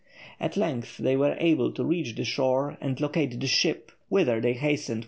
At 0.39 0.57
length 0.57 0.97
they 0.97 1.15
were 1.15 1.37
able 1.39 1.71
to 1.73 1.83
reach 1.83 2.15
the 2.15 2.25
shore 2.25 2.75
and 2.81 2.99
locate 2.99 3.39
the 3.39 3.45
ship, 3.45 3.91
whither 4.09 4.41
they 4.41 4.53
hastened 4.53 4.79
with 4.79 4.87
the 4.87 4.95
news. 4.95 4.99